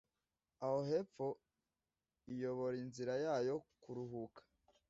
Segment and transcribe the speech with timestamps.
[0.63, 1.27] Aho hepfo
[2.33, 4.41] iyobora inzira yayo kuruhuka